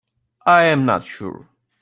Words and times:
I 0.47 0.63
am 0.63 0.83
not 0.87 1.03
sure. 1.03 1.47